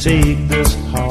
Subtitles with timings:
[0.00, 1.09] take this heart.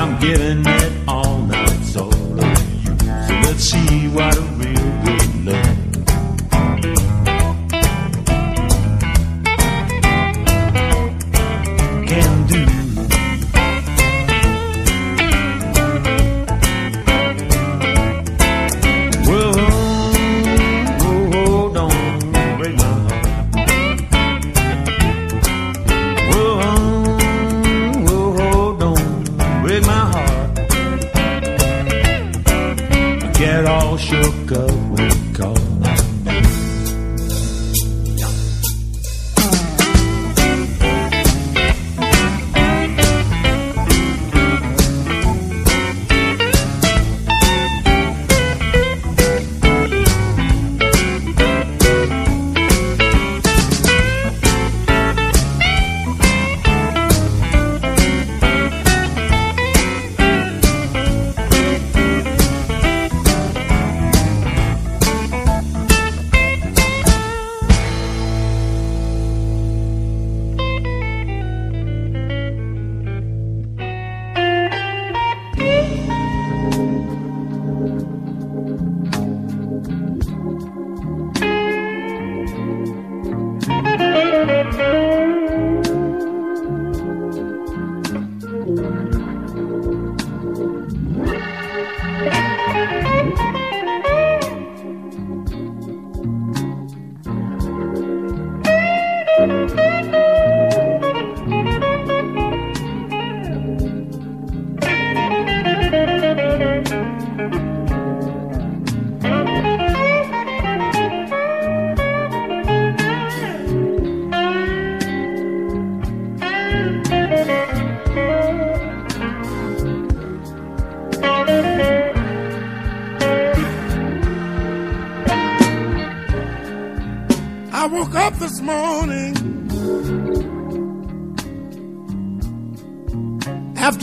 [0.00, 2.96] I'm giving it all now, it's all you.
[3.26, 4.39] So let's see what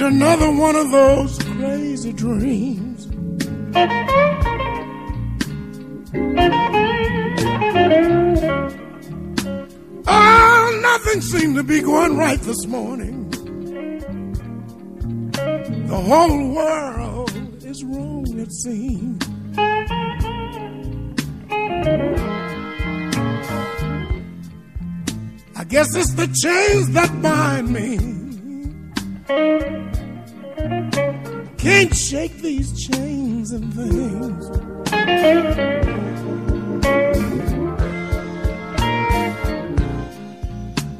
[0.07, 3.09] another one of those crazy dreams.
[10.07, 13.29] Oh, nothing seemed to be going right this morning.
[15.87, 19.21] The whole world is wrong, it seems.
[25.57, 28.16] I guess it's the chains that bind me.
[31.67, 34.49] Can't shake these chains and things.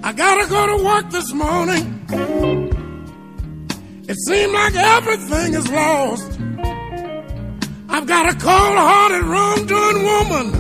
[0.04, 1.86] I gotta go to work this morning.
[4.10, 6.38] It seems like everything is lost.
[7.88, 10.54] I've got a cold hearted, wrong-doing woman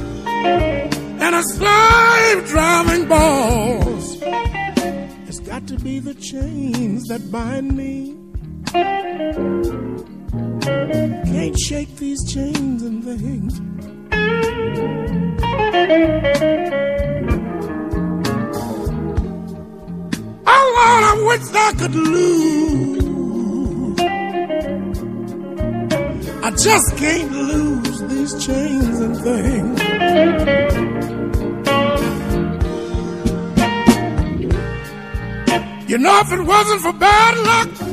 [1.22, 4.18] and a slave driving boss.
[5.28, 8.16] It's got to be the chains that bind me.
[10.68, 13.62] Can't shake these chains and things.
[20.46, 22.98] Oh Lord, I wish I could lose.
[26.44, 29.82] I just can't lose these chains and things.
[35.88, 37.87] You know, if it wasn't for bad luck,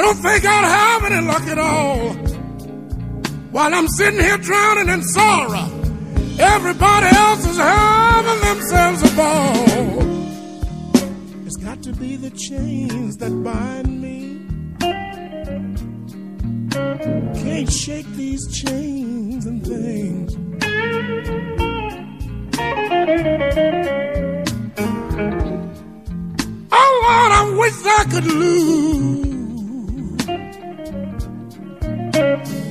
[0.00, 2.14] don't think I'd have any luck at all.
[3.50, 5.66] While I'm sitting here drowning in sorrow,
[6.38, 10.00] everybody else is having themselves a ball.
[11.46, 14.46] It's got to be the chains that bind me.
[17.42, 20.36] Can't shake these chains and things.
[26.72, 29.29] Oh Lord, I wish I could lose.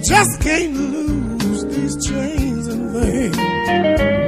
[0.09, 4.19] Just can't lose these chains and things.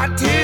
[0.00, 0.39] That my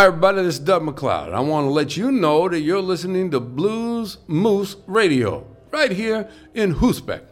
[0.00, 1.34] Hi, everybody, this is Doug MacLeod.
[1.34, 6.26] I want to let you know that you're listening to Blues Moose Radio right here
[6.54, 7.29] in Groesbeek.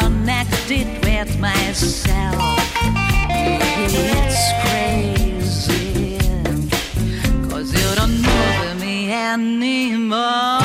[0.00, 2.58] connected with myself.
[3.30, 6.18] It's crazy,
[7.48, 10.63] cause you don't move me anymore.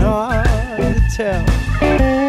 [0.00, 0.46] Hard
[0.78, 2.19] to tell.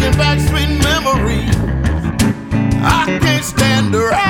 [0.00, 1.54] bringing back sweet memories.
[2.82, 4.29] I can't stand around.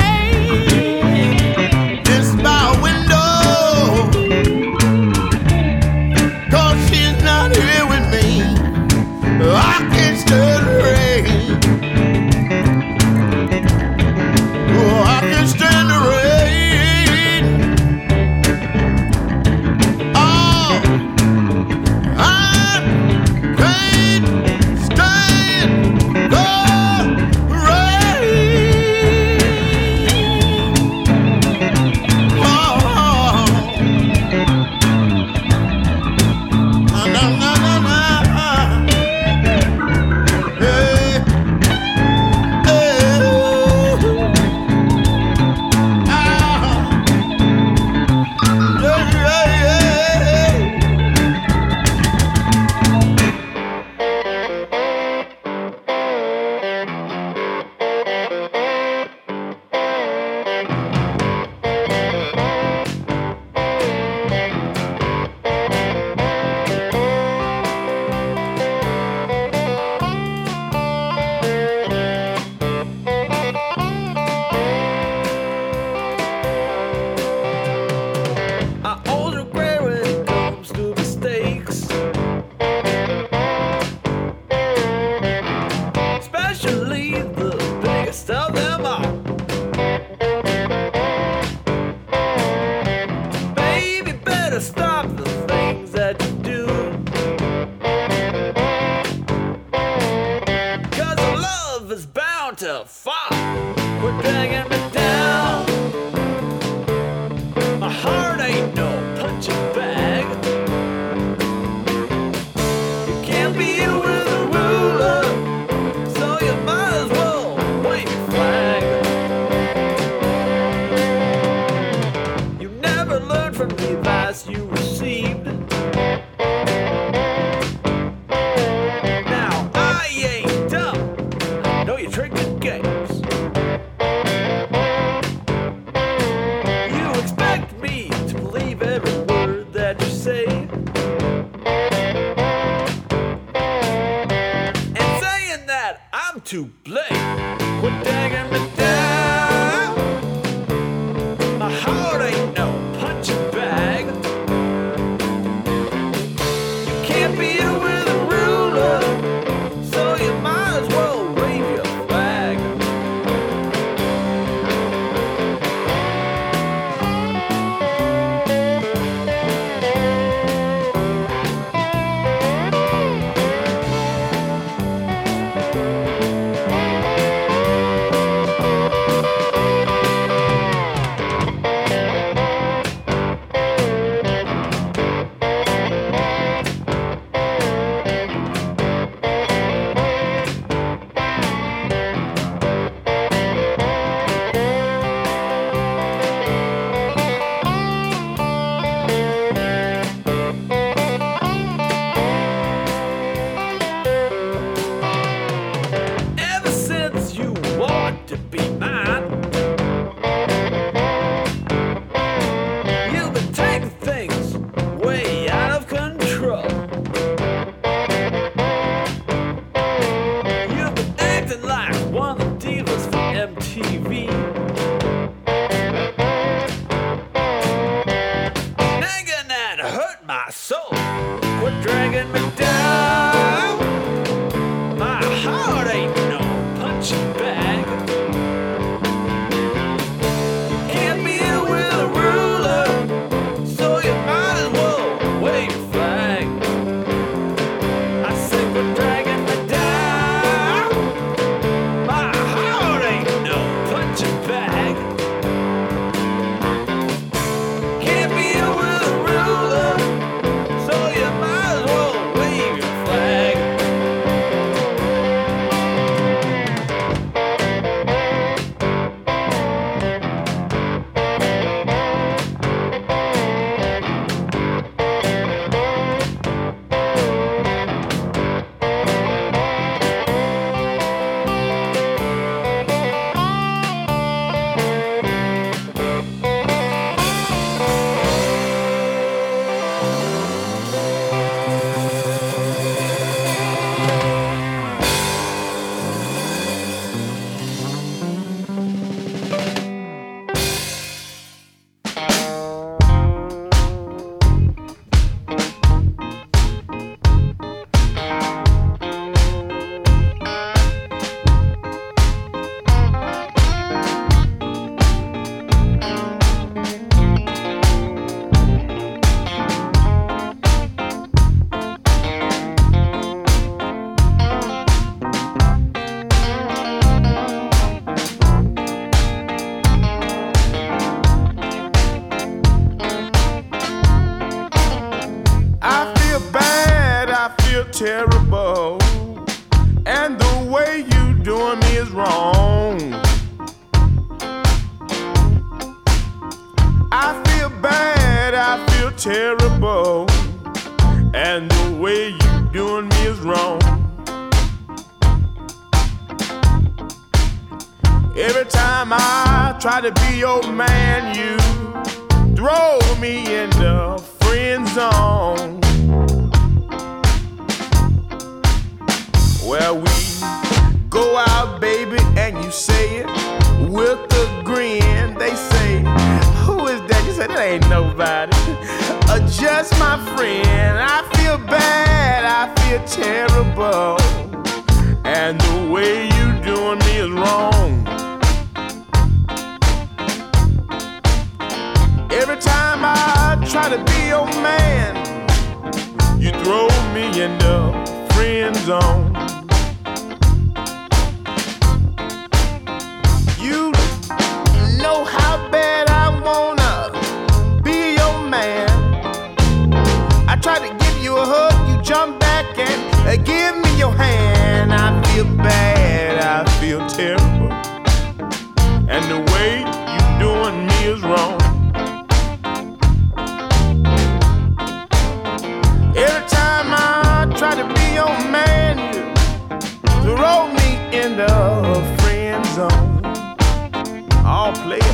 [104.17, 104.70] we're dragging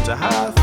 [0.06, 0.55] to have.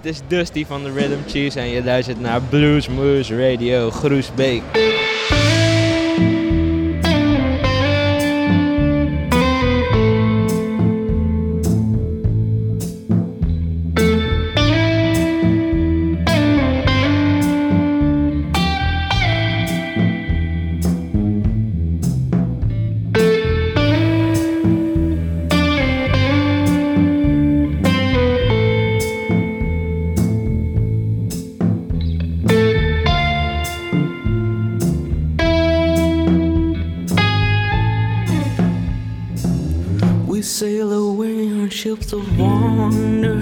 [0.00, 4.62] Het is Dusty van de Rhythm Cheese en je luistert naar Blues Moose Radio Groesbeek.
[42.10, 43.36] just a wonder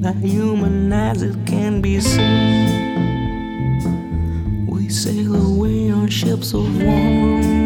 [0.00, 3.06] that human eyes it can be seen.
[4.66, 7.65] We sail away on ships of wonder.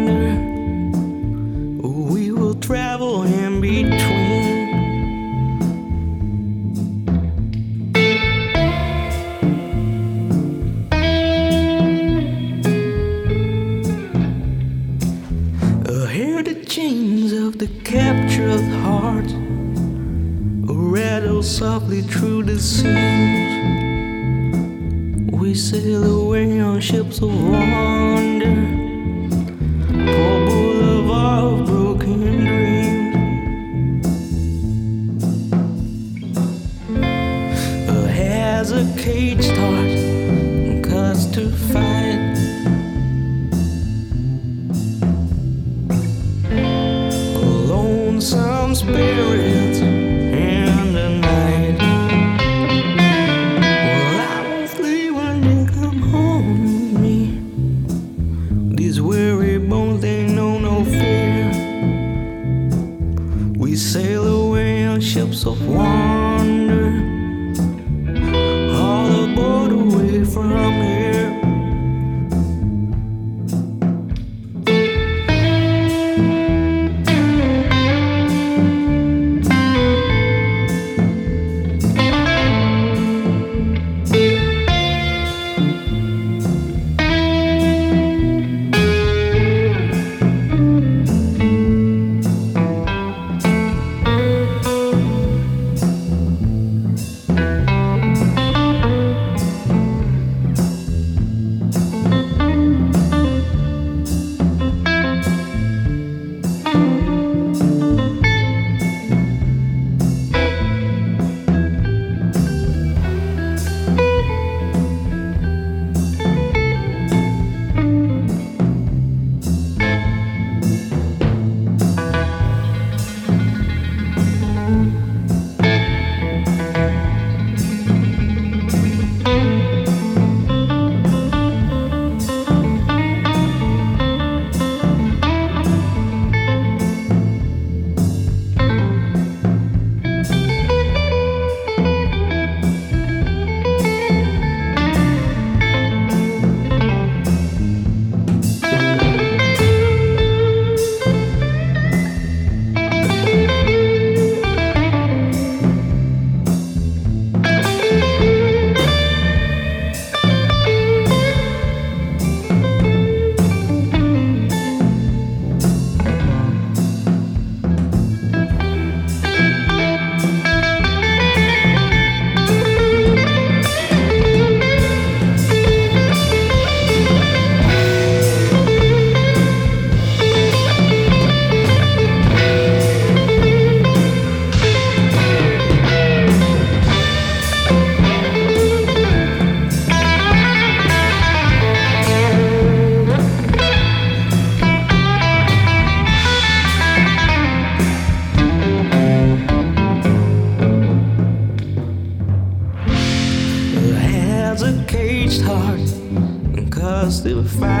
[207.59, 207.80] find